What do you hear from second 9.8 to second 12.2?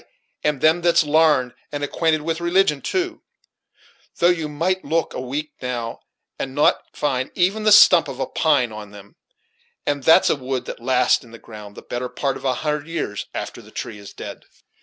and that's a wood that lasts in the ground the better